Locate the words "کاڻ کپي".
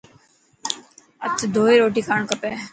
2.09-2.51